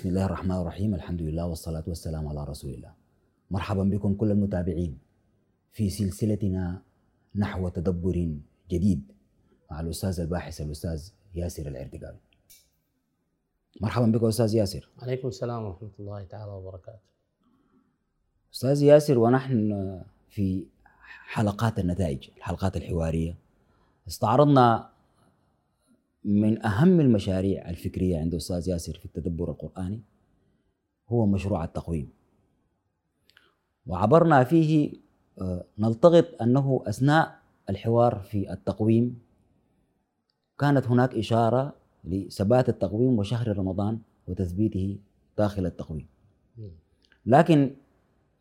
[0.00, 2.92] بسم الله الرحمن الرحيم الحمد لله والصلاة والسلام على رسول الله.
[3.50, 4.98] مرحبا بكم كل المتابعين
[5.72, 6.82] في سلسلتنا
[7.34, 8.16] نحو تدبر
[8.70, 9.12] جديد
[9.70, 12.16] مع الأستاذ الباحث الأستاذ ياسر العردقاوي
[13.80, 14.88] مرحبا بك أستاذ ياسر.
[14.98, 17.04] عليكم السلام ورحمة الله تعالى وبركاته.
[18.54, 19.56] أستاذ ياسر ونحن
[20.28, 20.64] في
[21.28, 23.36] حلقات النتائج الحلقات الحوارية.
[24.08, 24.90] استعرضنا
[26.24, 30.00] من أهم المشاريع الفكرية عند أستاذ ياسر في التدبر القرآني
[31.08, 32.08] هو مشروع التقويم.
[33.86, 34.92] وعبرنا فيه
[35.40, 39.18] آه، نلتقط أنه أثناء الحوار في التقويم
[40.58, 44.98] كانت هناك إشارة لثبات التقويم وشهر رمضان وتثبيته
[45.38, 46.06] داخل التقويم.
[47.26, 47.74] لكن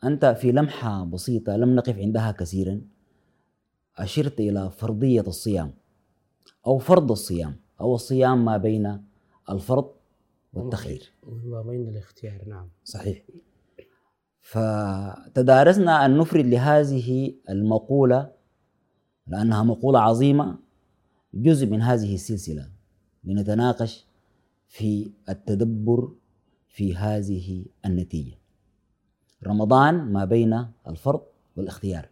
[0.03, 2.81] أنت في لمحة بسيطة لم نقف عندها كثيرا
[3.97, 5.73] أشرت إلى فرضية الصيام
[6.67, 7.55] أو فرض الصيام.
[7.81, 9.03] أو الصيام ما بين
[9.49, 9.91] الفرض
[10.53, 11.13] والتخيير.
[11.43, 12.69] ما بين الاختيار نعم.
[12.83, 13.23] صحيح.
[14.41, 18.31] فتدارسنا أن نفرد لهذه المقولة
[19.27, 20.57] لأنها مقولة عظيمة
[21.33, 22.69] جزء من هذه السلسلة
[23.23, 24.05] لنتناقش
[24.67, 26.11] في التدبر
[26.67, 28.37] في هذه النتيجة.
[29.47, 31.21] رمضان ما بين الفرض
[31.55, 32.09] والاختيار.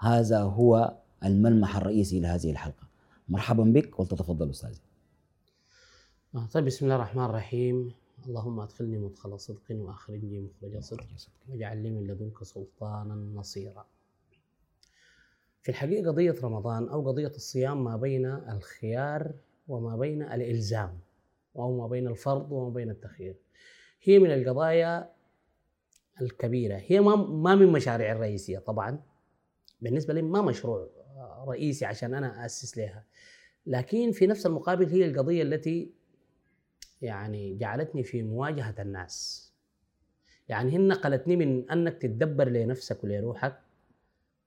[0.00, 2.83] هذا هو الملمح الرئيسي لهذه الحلقة.
[3.28, 4.80] مرحبا بك ولتتفضل أستاذي.
[6.34, 7.92] آه، طيب بسم الله الرحمن الرحيم.
[8.26, 11.06] اللهم أدخلني مدخل صدق وأخرجني مخرج صدق
[11.48, 13.86] واجعل لي من لدنك سلطانا نصيرا.
[15.62, 19.34] في الحقيقة قضية رمضان أو قضية الصيام ما بين الخيار
[19.68, 20.98] وما بين الإلزام
[21.56, 23.36] أو ما بين الفرض وما بين التخيير.
[24.02, 25.10] هي من القضايا
[26.20, 26.76] الكبيرة.
[26.76, 29.02] هي ما ما من مشاريع الرئيسية طبعا.
[29.80, 30.88] بالنسبة لي ما مشروع
[31.48, 33.04] رئيسي عشان أنا أسس لها.
[33.66, 35.92] لكن في نفس المقابل هي القضية التي
[37.02, 39.44] يعني جعلتني في مواجهة الناس.
[40.48, 43.60] يعني هي نقلتني من أنك تتدبر لنفسك ولروحك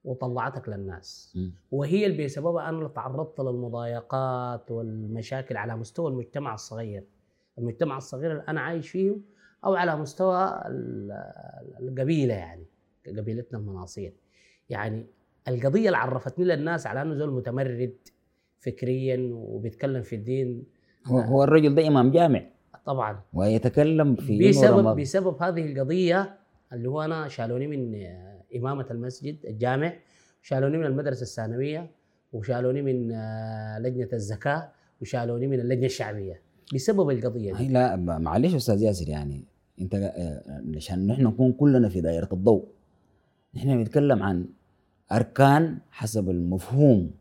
[0.03, 1.33] وطلعتك للناس.
[1.35, 1.50] م.
[1.72, 7.03] وهي اللي بسببها أنا تعرضت للمضايقات والمشاكل على مستوى المجتمع الصغير.
[7.57, 9.17] المجتمع الصغير اللي أنا عايش فيه
[9.66, 10.63] أو على مستوى
[11.79, 12.66] القبيلة يعني
[13.07, 14.13] قبيلتنا المناصير.
[14.69, 15.07] يعني
[15.47, 17.96] القضية اللي عرفتني للناس على أنه زول متمرد
[18.59, 20.63] فكريا وبيتكلم في الدين.
[21.06, 22.44] هو, هو الرجل ده إمام جامع.
[22.85, 23.22] طبعا.
[23.34, 25.00] ويتكلم في بسبب.
[25.00, 26.38] بسبب هذه القضية
[26.74, 27.96] اللي هو أنا شالوني من
[28.56, 29.94] إمامة المسجد الجامع
[30.41, 31.91] شالوني من المدرسة الثانوية
[32.34, 34.72] وشالوني من آه، لجنة الزكاة
[35.02, 36.41] وشالوني من اللجنة الشعبية.
[36.74, 39.46] بسبب القضية هي دي لا معلش أستاذ ياسر يعني
[39.81, 42.68] أنت آه، عشان نحن نكون كلنا في دائرة الضوء.
[43.56, 44.46] نحن بنتكلم عن
[45.12, 47.12] أركان حسب المفهوم.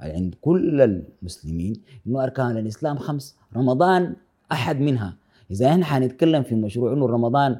[0.00, 4.16] عند كل المسلمين إنه أركان الإسلام خمس رمضان
[4.52, 5.16] أحد منها.
[5.50, 7.56] إذا إحنا حنتكلم في مشروع إنه رمضان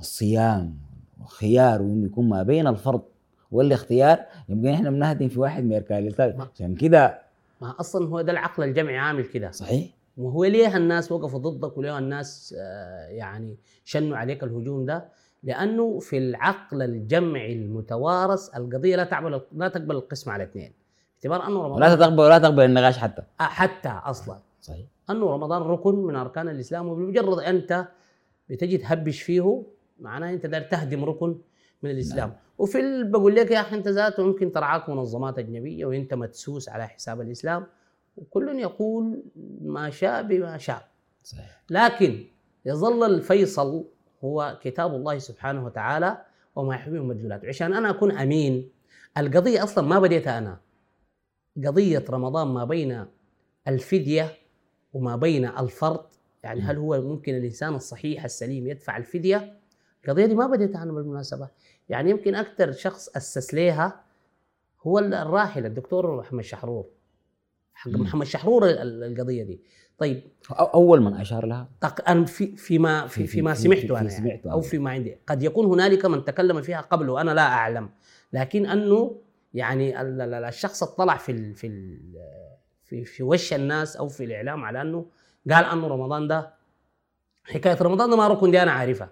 [0.00, 0.76] الصيام
[1.22, 3.02] وخيار وإنه يكون ما بين الفرض
[3.52, 4.18] والاختيار
[4.48, 6.48] يبقى إحنا بنهدم في واحد من أركان الإسلام.
[6.54, 7.18] عشان كده
[7.62, 9.50] ما أصلا هو ده العقل الجمعي عامل كده.
[9.50, 9.90] صحيح.
[10.16, 15.04] وهو ليه الناس وقفوا ضدك وليه الناس آه، يعني شنوا عليك الهجوم ده؟
[15.46, 20.72] لأنه في العقل الجمعي المتوارث القضية لا تعمل لا تقبل القسم على اثنين.
[21.22, 23.22] باعتبار أنه رمضان تقبل ولا تقبل النقاش حتى.
[23.40, 24.38] آه، حتى أصلا.
[24.60, 24.86] صحيح.
[25.10, 27.88] أنه رمضان ركن من أركان الإسلام وبمجرد أنت
[28.50, 29.62] بتجي تهبش فيه
[30.00, 31.38] معناه أنت داير تهدم ركن
[31.82, 32.28] من الإسلام.
[32.28, 32.36] نعم.
[32.58, 36.86] وفي ال- بقول لك يا أخي أنت ذاته ممكن ترعاك منظمات أجنبية وأنت مدسوس على
[36.88, 37.66] حساب الإسلام
[38.16, 39.22] وكل يقول
[39.62, 40.88] ما شاء بما شاء.
[41.22, 41.62] صحيح.
[41.70, 42.24] لكن
[42.66, 43.84] يظل الفيصل
[44.24, 46.18] هو كتاب الله سبحانه وتعالى
[46.56, 48.70] وما يحبه مدلولاته عشان أنا أكون أمين
[49.18, 50.60] القضية أصلا ما بديتها أنا.
[51.66, 53.04] قضية رمضان ما بين
[53.68, 54.32] الفدية
[54.94, 56.04] وما بين الفرض.
[56.44, 59.58] يعني هل هو ممكن الإنسان الصحيح السليم يدفع الفدية؟
[60.04, 61.48] القضية دي ما بديتها أنا بالمناسبة.
[61.88, 64.00] يعني يمكن أكثر شخص اسس ليها
[64.82, 66.86] هو الراحل الدكتور محمد شحرور.
[67.74, 67.90] حق.
[67.90, 69.60] محمد شحرور ال- القضية دي.
[69.98, 70.22] طيب.
[70.50, 71.68] أول من أشار لها.
[72.08, 74.60] أنا في فيما في في- فيما في- سمعته في- أنا يعني سمعته أو.
[74.60, 75.16] فيما عندي.
[75.26, 77.88] قد يكون هنالك من تكلم فيها قبل وأنا لا أعلم.
[78.32, 79.20] لكن أنه
[79.54, 81.98] يعني ال- ال- الشخص اطلع في ال في ال
[82.84, 85.06] في في وش الناس أو في الإعلام على أنه
[85.50, 86.50] قال أنه رمضان ده
[87.44, 89.10] حكاية رمضان ده ما ركن دي أنا عارفها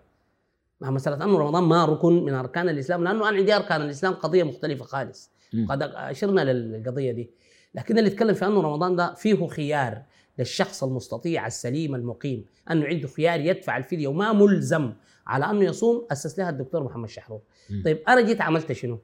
[0.80, 4.42] مع مسألة أنه رمضان ما ركن من أركان الإسلام لأنه أنا عندي أركان الإسلام قضية
[4.42, 5.30] مختلفة خالص.
[5.68, 7.30] قد أشرنا للقضية دي.
[7.74, 10.02] لكن اللي يتكلم في أنه رمضان ده فيه خيار.
[10.38, 14.92] للشخص المستطيع السليم المقيم انه عنده خيار يدفع الفديه وما ملزم
[15.26, 17.40] على أنه يصوم أسس لها الدكتور محمد شحرور.
[17.84, 18.98] طيب أنا جيت عملت شنو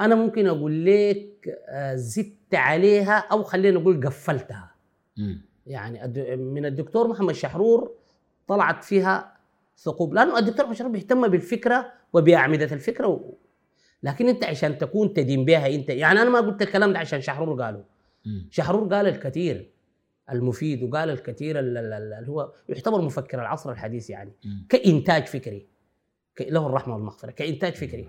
[0.00, 4.74] أنا ممكن أقول لك آه، زدت عليها أو خلينا نقول قفلتها.
[5.66, 7.94] يعني من الدكتور محمد شحرور
[8.48, 9.36] طلعت فيها
[9.78, 13.34] ثقوب لأنه الدكتور بشار بيهتم بالفكرة وباعمده الفكرة و...
[14.02, 17.62] لكن أنت عشان تكون تدين بها أنت يعني أنا ما قلت الكلام ده عشان شحرور
[17.62, 17.84] قاله.
[18.50, 19.70] شحرور قال الكثير
[20.30, 24.32] المفيد وقال الكثير ال- ال- ال- اللي هو يعتبر مفكر العصر الحديث يعني.
[24.68, 25.66] كإنتاج فكري.
[26.40, 27.30] له الرحمة والمغفرة.
[27.30, 28.08] كإنتاج فكري.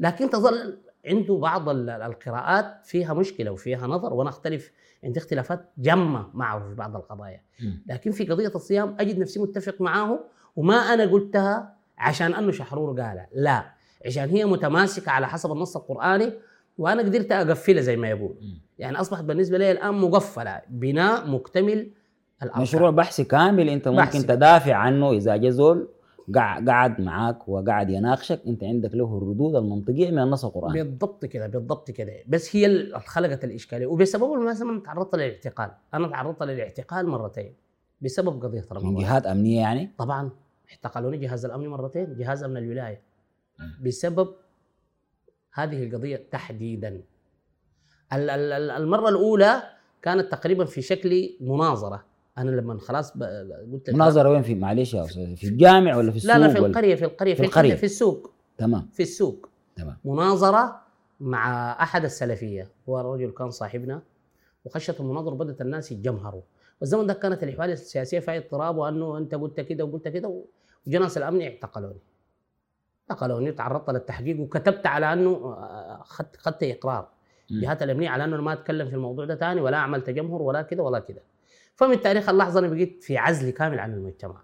[0.00, 4.70] لكن تظل عنده بعض ال- القراءات فيها مشكلة وفيها نظر وأنا أختلف
[5.04, 7.42] عندي اختلافات جمة معه في بعض القضايا.
[7.86, 10.24] لكن في قضية الصيام أجد نفسي متفق معه
[10.56, 13.72] وما أنا قلتها عشان أنه شحرور قالها لا.
[14.06, 16.32] عشان هي متماسكة على حسب النص القرآني
[16.78, 18.34] وأنا قدرت اقفلها زي ما يقول.
[18.78, 21.90] يعني أصبحت بالنسبة لي الآن مقفلة بناء مكتمل
[22.42, 24.22] الاركان مشروع بحثي كامل أنت ممكن بحثي.
[24.22, 25.88] تدافع عنه إذا جا زول
[26.34, 31.46] قع- قعد معاك وقعد يناقشك أنت عندك له الردود المنطقية من النص القراني بالضبط كده
[31.46, 32.12] بالضبط كده.
[32.28, 33.86] بس هي اللي خلقت الإشكالية.
[33.86, 35.70] وبسبب المناسبه أنا تعرضت للاعتقال.
[35.94, 37.54] أنا تعرضت للاعتقال مرتين
[38.02, 40.30] بسبب قضية من رمضان جهات أمنية يعني؟ طبعا
[40.70, 43.00] اعتقلوني جهاز الأمن مرتين جهاز أمن الولاية.
[43.84, 44.28] بسبب
[45.58, 46.88] هذه القضية تحديدا.
[48.12, 49.62] ال- ال- ال- المرة الأولى
[50.02, 52.04] كانت تقريبا في شكل مناظرة.
[52.38, 53.12] أنا لما خلاص
[53.72, 56.58] قلت مناظرة وين في؟ معلش يا أستاذ في الجامع ولا في السوق لا لا في
[56.58, 57.74] القرية في القرية في القرية.
[57.74, 58.30] في السوق.
[58.58, 58.88] تمام.
[58.92, 59.48] في السوق.
[59.76, 59.96] تمام.
[60.04, 60.80] مناظرة
[61.20, 62.70] مع أحد السلفية.
[62.88, 64.02] هو رجل كان صاحبنا.
[64.64, 66.42] وخشت المناظره بدات الناس يتجمهروا.
[66.80, 70.42] والزمن ده كانت الأحوال السياسية فيها اضطراب وأنه أنت قلت كده وقلت كده
[70.86, 72.00] وجناس الأمن اعتقلوني.
[73.10, 75.54] اعتقلوني وتعرضت للتحقيق وكتبت على أنه
[76.04, 77.08] خدت خدت إقرار.
[77.50, 77.60] مم.
[77.60, 80.82] جهات الأمنية على أنه ما أتكلم في الموضوع ده ثاني ولا أعمل تجمهر ولا كده
[80.82, 81.22] ولا كده
[81.74, 84.40] فمن تاريخ اللحظة أنا بقيت في عزل كامل عن المجتمع.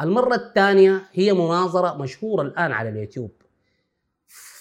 [0.00, 3.30] المرة الثانية هي مناظرة مشهورة الآن على اليوتيوب.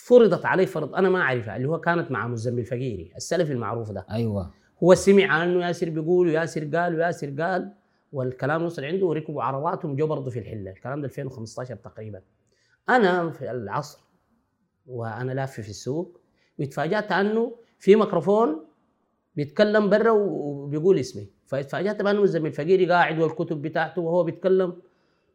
[0.06, 4.06] فرضت علي فرض أنا ما أعرفها اللي هو كانت مع مزمل فقيري السلفي المعروف ده.
[4.12, 4.52] أيوه.
[4.84, 7.74] هو سمع عنه ياسر بيقول وياسر قال وياسر قال
[8.14, 10.72] والكلام وصل عنده وركبوا عرباتهم جو برضه في الحلة.
[10.72, 12.22] الكلام ده 2015 تقريبا.
[12.90, 14.00] أنا في العصر
[14.88, 16.20] وأنا لاف في السوق
[16.60, 18.66] وتفاجات أنه في ميكروفون
[19.36, 21.30] بيتكلم برا وبيقول اسمي.
[21.46, 24.82] فاتفاجأت بأنه الزميل فقيري قاعد والكتب بتاعته وهو بيتكلم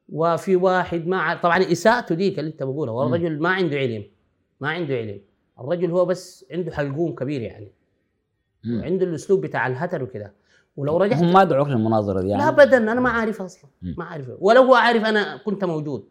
[0.08, 2.94] وفي واحد ما طبعا إساءته ديك اللي أنت بقولها.
[2.94, 4.04] والرجل ما عنده علم
[4.60, 5.20] ما عنده علم.
[5.60, 7.72] الرجل هو بس عنده حلقوم كبير يعني.
[8.64, 8.81] مم.
[8.81, 10.34] وعنده الأسلوب بتاع الهتر وكده.
[10.76, 12.42] ولو رجعت هم ما دعوك للمناظرة دي يعني.
[12.42, 13.70] لا ابدا أنا ما عارف أصلا.
[13.82, 13.94] مم.
[13.99, 16.08] ما عارف ولو هو عارف أنا كنت موجود.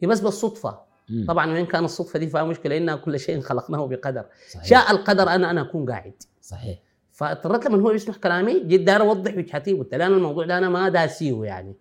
[0.00, 0.78] هي بس بالصدفة.
[1.08, 1.24] مم.
[1.28, 4.24] طبعا وين كان الصدفة دي فيها مشكلة ان كل شيء خلقناه بقدر.
[4.50, 4.64] صحيح.
[4.64, 6.22] شاء القدر أنا أنا أكون قاعد.
[6.42, 6.78] صحيح.
[7.12, 10.68] فاضطريت لما هو يسمع كلامي جيت داير أوضح وجهتي قلت له أنا الموضوع ده أنا
[10.68, 11.74] ما داسيه يعني.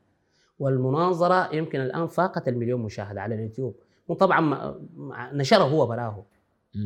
[0.59, 3.75] والمناظرة يمكن الآن فاقت المليون مشاهدة على اليوتيوب.
[4.07, 4.73] وطبعا
[5.33, 6.25] نشره هو براه.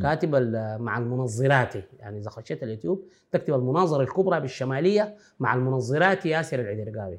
[0.02, 0.34] كاتب
[0.80, 7.18] مع المنظرات يعني إذا خشيت اليوتيوب تكتب المناظرة الكبرى بالشمالية مع المنظرات ياسر العدرقاوي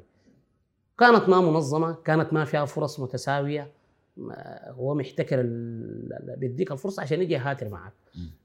[0.98, 3.72] كانت ما منظمة كانت ما فيها فرص متساوية.
[4.68, 5.42] هو محتكر
[6.36, 7.92] بيديك الفرصة عشان يجي هاتر معك.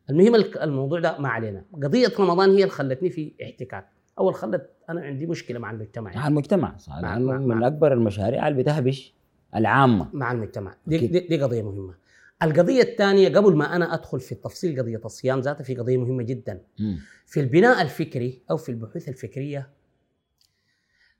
[0.10, 1.64] المهم الموضوع ده ما علينا.
[1.74, 3.88] قضية رمضان هي اللي خلتني في احتكاك.
[4.20, 6.16] أول خلت أنا عندي مشكلة مع المجتمع.
[6.16, 6.94] مع المجتمع صح.
[7.02, 9.14] مع- مع- من مع- أكبر المشاريع اللي بتهبش
[9.56, 10.10] العامة.
[10.14, 10.76] مع المجتمع.
[10.88, 11.08] دي.
[11.08, 11.94] دي, دي قضية مهمة.
[12.44, 16.62] القضية الثانية قبل ما أنا أدخل في التفصيل قضية الصيام ذاتها في قضية مهمة جدا.
[16.80, 17.00] مم.
[17.26, 19.70] في البناء الفكري أو في البحوث الفكرية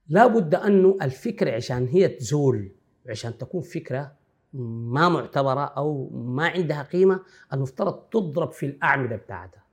[0.10, 2.72] لا بد أنه الفكرة عشان هي تزول
[3.10, 4.17] عشان تكون فكرة
[4.54, 7.20] ما معتبرة أو ما عندها قيمة
[7.54, 9.64] المفترض تضرب في الأعمدة بتاعتها.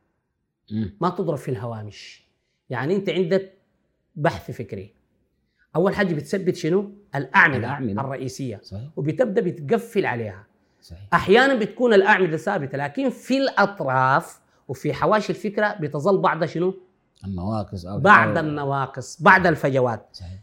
[1.00, 2.24] ما تضرب في الهوامش.
[2.70, 3.52] يعني أنت عندك
[4.16, 4.94] بحث فكري.
[5.76, 8.00] أول حاجة بتثبت شنو؟ الأعمدة, الأعمدة.
[8.00, 8.60] الرئيسية.
[8.62, 8.88] صحيح.
[8.96, 10.46] وبتبدأ بتقفل عليها.
[10.82, 11.00] صحيح.
[11.14, 16.74] أحيانا بتكون الأعمدة ثابتة لكن في الأطراف وفي حواشي الفكرة بتظل بعض شنو؟
[17.24, 20.08] النواقص أو بعض أو- النواقص بعض الفجوات.
[20.12, 20.38] صحيح.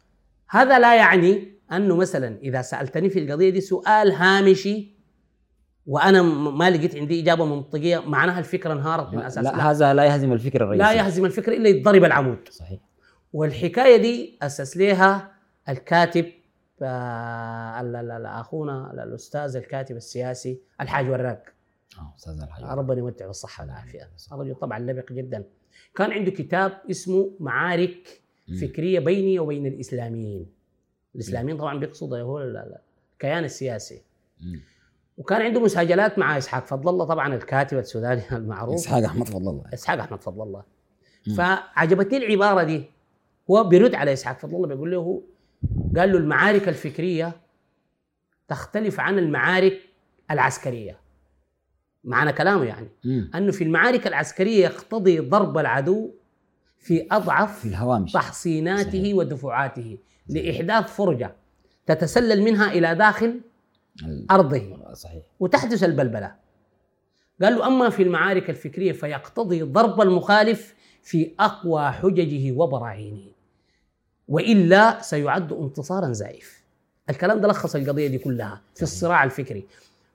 [0.50, 5.02] هذا لا يعني أنه مثلا إذا سألتني في القضية دي سؤال هامشي
[5.86, 10.06] وأنا ما لقيت عندي إجابة منطقية معناها الفكرة انهارت من لا, أساس لا هذا لا
[10.06, 12.50] يهزم الفكرة الرئيسيه لا يهزم الفكر إلا يتضرب العمود.
[12.50, 12.80] صحيح.
[13.34, 15.32] والحكاية دي أسس لها
[15.70, 16.26] الكاتب
[16.82, 21.44] آه، أخونا الأستاذ الكاتب السياسي الحاج وراق
[22.00, 24.10] آه أستاذ الحاج ربنا يمتعه بالصحه والعافية.
[24.32, 25.44] الرجل طبعا لبق جدا.
[25.96, 28.22] كان عنده كتاب اسمه معارك.
[28.62, 30.61] فكرية بيني وبين الإسلاميين.
[31.16, 32.78] الإسلاميين طبعا بيقصد هو ال- ال-
[33.14, 34.02] الكيان السياسي.
[35.18, 38.76] وكان عنده مساجلات مع إسحاق فضل الله طبعا الكاتب السوداني المعروف.
[38.76, 39.64] إسحاق أحمد فضل الله.
[39.74, 40.64] إسحاق أحمد فضل الله.
[41.38, 42.84] فعجبتني العبارة دي.
[43.52, 45.24] هو بيرد على إسحاق فضل الله بيقول له
[45.98, 47.34] قال له المعارك الفكرية
[48.48, 49.80] تختلف عن المعارك
[50.32, 50.98] العسكرية.
[52.04, 52.88] معنى كلامه يعني.
[53.06, 53.32] مم.
[53.36, 56.12] أنه في المعارك العسكرية يقتضي ضرب العدو
[56.82, 58.12] في في اضعف الهوامش.
[58.12, 59.16] تحصيناته صحيح.
[59.16, 59.98] ودفعاته
[60.28, 61.36] لإحداث فرجة
[61.86, 63.42] تتسلل منها إلى داخل
[64.32, 64.94] أرضه.
[64.94, 65.24] صحيح.
[65.40, 66.36] وتحدث البلبلة.
[67.42, 73.32] قال له أما في المعارك الفكرية فيقتضي ضرب المخالف في أقوى حججه وبراهينه
[74.28, 76.62] وإلا سيعد انتصارا زائف.
[77.10, 79.66] الكلام ده لخص القضية دي كلها في الصراع الفكري.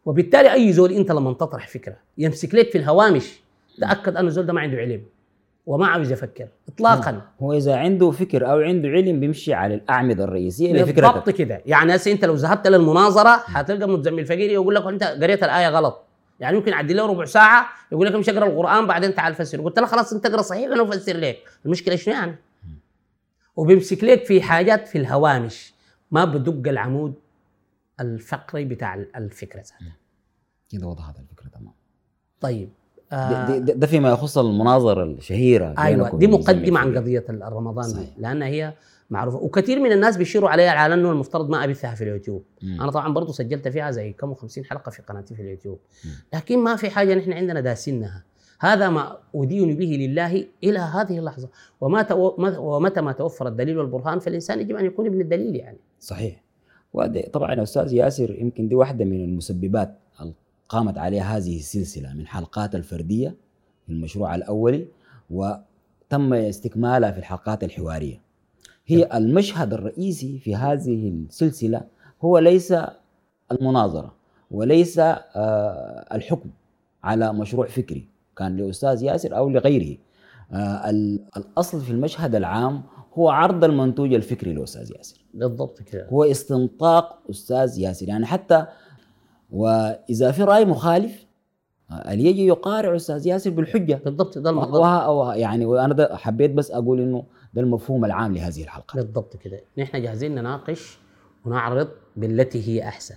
[0.06, 3.40] وبالتالي أي زول أنت لما تطرح فكرة يمسك لك في الهوامش
[3.80, 5.02] تأكد انه الزول ده ما عنده علم.
[5.66, 6.48] وما عاوز يفكر.
[6.68, 7.22] اطلاقا.
[7.40, 11.62] هو إذا عنده فكر أو عنده علم بيمشي على الأعمدة الرئيسية لفكرتك بالضبط كده.
[11.66, 16.02] يعني هسه أنت لو ذهبت للمناظرة حتلقى متزمل فقير يقول لك أنت قريت الآية غلط.
[16.40, 19.60] يعني ممكن يعدي له ربع ساعة يقول لك امشي اقرأ القرآن بعدين تعال فسر.
[19.60, 21.38] قلت له خلاص أنت اقرأ صحيح أنا أفسر لك.
[21.66, 22.36] المشكلة شنو يعني؟
[23.56, 25.74] وبيمسك لك في حاجات في الهوامش.
[26.10, 27.14] ما بدق العمود
[28.00, 29.96] الفقري بتاع الفكرة ذاتها.
[30.70, 31.72] كده وضحت الفكرة تمام.
[32.40, 32.68] طيب.
[33.10, 36.98] ده, آه ده, ده فيما يخص المناظره الشهيرة أيوه دي مقدمة عن.
[36.98, 38.08] قضية الرمضان دي صحيح.
[38.18, 38.72] لأنها هي
[39.10, 42.80] معروفة وكثير من الناس بيشيروا عليها على أنه المفترض ما ابثها في اليوتيوب مم.
[42.80, 46.10] أنا طبعا برضو سجلت فيها زي كم 50 حلقة في قناتي في اليوتيوب مم.
[46.34, 48.24] لكن ما في حاجة نحن عندنا داسينها
[48.60, 51.48] هذا ما أدين به لله إلى هذه اللحظة
[51.80, 52.12] وما
[52.58, 56.42] ومتى ما توفر الدليل والبرهان فالإنسان يجب أن يكون ابن الدليل يعني صحيح
[56.94, 59.98] وده طبعا يا أستاذ ياسر يمكن دي واحدة من المسببات
[60.68, 63.34] قامت عليها هذه السلسلة من حلقات الفردية
[63.86, 64.86] في المشروع الأولي
[65.30, 68.20] وتم استكمالها في الحلقات الحوارية.
[68.86, 71.80] هي المشهد الرئيسي في هذه السلسلة
[72.22, 72.74] هو ليس
[73.52, 74.14] المناظرة
[74.50, 76.50] وليس آه، الحكم
[77.04, 79.98] على مشروع فكري كان لأستاذ ياسر أو لغيره.
[80.52, 82.82] آه، ال- الأصل في المشهد العام
[83.14, 85.24] هو عرض المنتوج الفكري لأستاذ ياسر.
[85.34, 86.06] بالضبط كده.
[86.08, 88.08] هو استنطاق أستاذ ياسر.
[88.08, 88.66] يعني حتى
[89.50, 91.26] وإذا في رأي مخالف
[92.08, 97.00] اللي يجي يقارع أستاذ ياسر بالحجة؟ بالضبط ده وها أو يعني وأنا حبيت بس أقول
[97.00, 97.24] إنه
[97.54, 98.96] ده المفهوم العام لهذه الحلقة.
[98.96, 99.60] بالضبط كده.
[99.78, 100.98] نحن جاهزين نناقش
[101.44, 103.14] ونعرض بالتي هي أحسن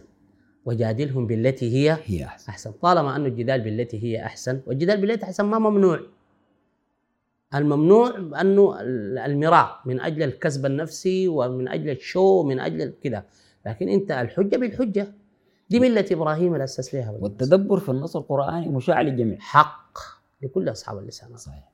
[0.65, 2.51] وجادلهم بالتي هي هي أحسن.
[2.51, 2.71] أحسن.
[2.71, 5.99] طالما انه الجدال بالتي هي أحسن والجدال بالتي أحسن ما ممنوع.
[7.55, 8.81] الممنوع انه
[9.25, 13.25] المراء من أجل الكسب النفسي ومن أجل الشو من أجل كده.
[13.65, 15.13] لكن أنت الحجة بالحجة.
[15.69, 17.11] دي ملة إبراهيم اللي اسس لها.
[17.11, 19.37] والتدبر في النص القرآني مشاع للجميع.
[19.39, 19.97] حق
[20.41, 21.71] لكل أصحاب اللسانات صحيح.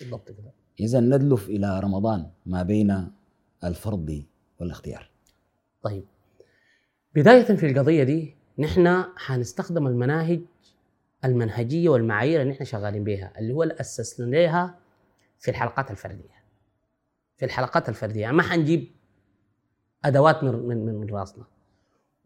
[0.00, 0.52] بالضبط كده.
[0.80, 3.10] إذا ندلف إلى رمضان ما بين
[3.64, 4.24] الفرض
[4.60, 5.10] والاختيار.
[5.82, 6.04] طيب.
[7.14, 10.40] بداية في القضية دي نحن حنستخدم المناهج
[11.24, 14.78] المنهجية والمعايير اللي نحن شغالين بها اللي هو اللي أسسنا لها
[15.38, 16.34] في الحلقات الفردية.
[17.36, 18.20] في الحلقات الفردية.
[18.20, 18.90] يعني ما حنجيب
[20.04, 21.44] أدوات من من من رأسنا.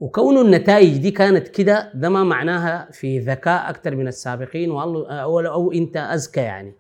[0.01, 4.71] وكون النتائج دي كانت كده ده ما معناها في ذكاء أكثر من السابقين.
[4.71, 6.73] والله أو, أو أنت أذكى يعني.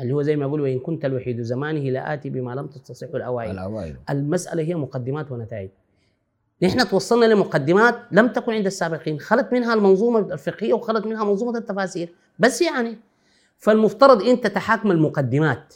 [0.00, 3.50] اللي هو زي ما يقول وإن كنت الوحيد زمانه لآتي بما لم تستصحه الأوائل.
[3.50, 3.96] الأوائل.
[4.10, 5.70] المسألة هي مقدمات ونتائج.
[6.62, 9.20] نحن توصلنا لمقدمات لم تكن عند السابقين.
[9.20, 12.14] خلت منها المنظومة الفقهية وخلت منها منظومة التفاسير.
[12.38, 12.98] بس يعني
[13.58, 15.74] فالمفترض أنت تحاكم المقدمات.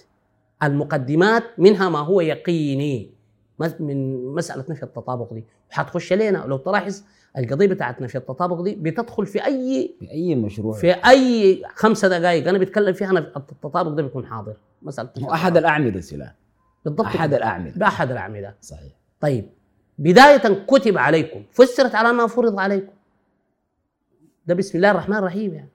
[0.63, 3.14] المقدمات منها ما هو يقيني.
[3.59, 5.45] من مسألة نفي التطابق دي.
[5.71, 7.03] وحتخش لنا لو تلاحظ
[7.39, 10.73] القضية بتاعت نفي التطابق دي بتدخل في أي في أي مشروع.
[10.73, 14.55] في أي خمسة دقائق أنا بتكلم فيها نفي التطابق ده بيكون حاضر.
[15.19, 15.57] هو أحد.
[15.57, 16.33] الأعمدة سلام
[16.85, 17.35] بالضبط أحد.
[17.35, 17.73] الأعمدة.
[17.77, 18.55] بأحد الأعمدة.
[18.61, 18.93] صحيح.
[19.21, 19.51] طيب
[19.99, 22.93] بداية كتب عليكم فسرت على أنها فرض عليكم.
[24.47, 25.69] ده بسم الله الرحمن الرحيم يعني.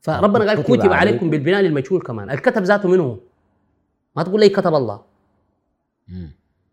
[0.00, 1.30] فربنا قال كتب كتب عليكم عليكم.
[1.30, 2.30] بالبناء للمجهول كمان.
[2.30, 3.18] الكتب ذاته منه
[4.16, 5.13] ما تقول لي كتب الله.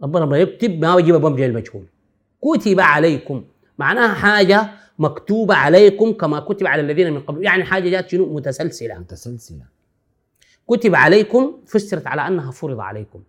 [0.03, 1.85] ربنا ما يكتب ما يجيب بمجي المجهول.
[2.41, 3.43] كتب عليكم.
[3.77, 4.69] معناها حاجة
[4.99, 7.43] مكتوبة عليكم كما كتب على الذين من قبل.
[7.43, 8.99] يعني حاجة جات شنو؟ متسلسلة.
[8.99, 9.65] متسلسلة.
[10.67, 13.23] كتب عليكم فسرت على أنها فرض عليكم.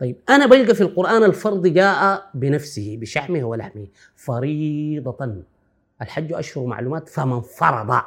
[0.00, 3.86] طيب أنا بلقى في القرآن الفرض جاء بنفسه بشحمه ولحمه.
[4.16, 5.42] فريضة.
[6.02, 8.02] الحج أشهر معلومات فمن فرض.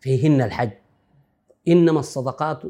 [0.00, 0.70] فيهن الحج.
[1.68, 2.62] إنما الصدقات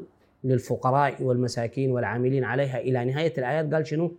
[0.45, 3.75] للفقراء والمساكين والعاملين عليها إلى نهاية الآيات.
[3.75, 4.13] قال شنو؟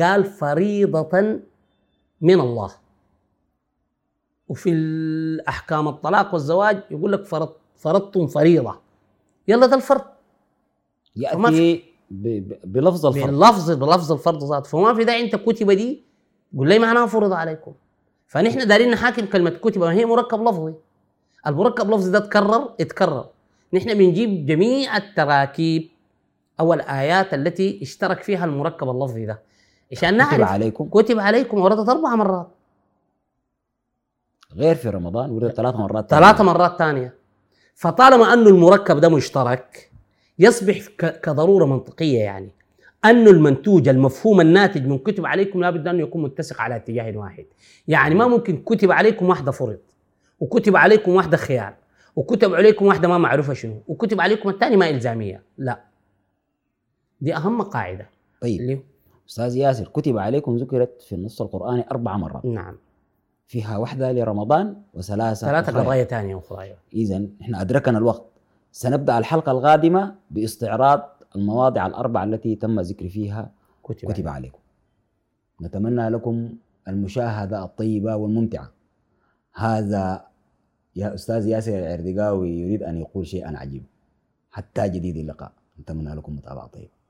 [0.00, 1.38] قال فريضة
[2.20, 2.70] من الله.
[4.48, 8.80] وفي الأحكام الطلاق والزواج يقول لك فرض فرضتم فريضة.
[9.48, 10.04] يلا ده الفرض.
[12.10, 13.30] ب- بلفظ الفرض.
[13.34, 14.68] بلفظ بلفظ الفرض ذاته.
[14.68, 16.04] فما في داعي أنت كتب دي
[16.56, 17.72] قول لي معناها فرض عليكم.
[18.26, 20.74] فنحن دارين نحاكم كلمة كتب هي مركب لفظي.
[21.46, 23.26] المركب لفظي ده تكرر اتكرر
[23.74, 25.88] نحن بنجيب جميع التراكيب
[26.60, 29.42] أو الآيات التي اشترك فيها المركب اللفظي ده.
[29.92, 30.88] عشان كتب نعرف عليكم.
[30.88, 32.48] كتب عليكم وردت أربع مرات.
[34.56, 37.14] غير في رمضان ورد ثلاث مرات ثلاث مرات ثانية.
[37.74, 39.90] فطالما انه المركب ده مشترك
[40.38, 42.50] يصبح كضرورة منطقية يعني.
[43.04, 47.44] أن المنتوج المفهوم الناتج من كتب عليكم لابد أن يكون متسق على اتجاه واحد.
[47.88, 49.78] يعني ما ممكن كتب عليكم واحدة فرض
[50.40, 51.74] وكتب عليكم واحدة خيار
[52.16, 55.42] وكتب عليكم واحدة ما معروفة شنو وكتب عليكم الثاني ما إلزامية.
[55.58, 55.84] لا.
[57.20, 58.08] دي أهم قاعدة.
[58.40, 58.60] طيب.
[58.60, 58.80] اللي
[59.28, 62.44] أستاذ ياسر كتب عليكم ذكرت في النص القرآني أربع مرات.
[62.44, 62.76] نعم.
[63.46, 66.74] فيها واحدة لرمضان وثلاثة ثلاثة قضايا ثانية أخرى.
[66.92, 68.24] اذا إحنا أدركنا الوقت.
[68.72, 73.50] سنبدأ الحلقة القادمة باستعراض المواضع الأربعة التي تم ذكر فيها
[73.84, 74.58] كتب, كتب عليكم.
[75.62, 76.54] نتمنى لكم
[76.88, 78.70] المشاهدة الطيبة والممتعة.
[79.54, 80.26] هذا
[80.96, 83.82] يا أستاذ ياسر العردقاوي يريد أن يقول شيئا عجيب.
[84.50, 85.52] حتى جديد اللقاء.
[85.80, 87.03] نتمنى لكم متابعة طيبة.